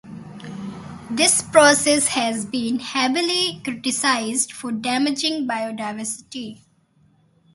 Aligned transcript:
This 1.11 1.43
process 1.43 2.07
has 2.07 2.47
been 2.47 2.79
heavily 2.79 3.61
criticised 3.63 4.51
for 4.51 4.71
damaging 4.71 5.47
biodiversity. 5.47 6.61